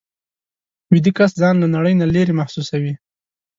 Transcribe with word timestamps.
ویده 0.91 1.11
کس 1.17 1.31
ځان 1.41 1.55
له 1.59 1.67
نړۍ 1.75 1.93
نه 2.01 2.05
لېرې 2.13 2.33
محسوسوي 2.39 2.93